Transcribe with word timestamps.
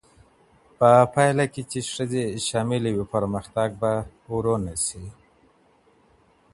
په 0.77 0.89
پایله 1.13 1.45
کې 1.53 1.61
چې 1.71 1.79
ښځې 1.93 2.23
شاملې 2.47 2.91
وي، 2.95 3.05
پرمختګ 3.15 3.69
به 3.81 3.91
ورو 4.31 4.55
نه 4.65 4.75
شي. 4.85 5.05